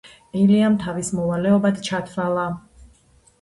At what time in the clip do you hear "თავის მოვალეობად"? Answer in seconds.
0.83-1.79